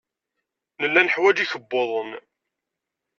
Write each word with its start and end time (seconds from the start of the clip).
Nella 0.81 1.01
neḥwaj 1.01 1.37
ikebbuḍen. 1.43 2.11